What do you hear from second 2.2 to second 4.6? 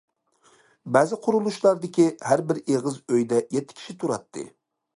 ھەربىر ئېغىز ئۆيدە يەتتە كىشى تۇراتتى.